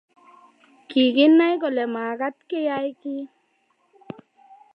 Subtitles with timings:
[0.89, 3.23] Kiginay kole magat Keyay kiy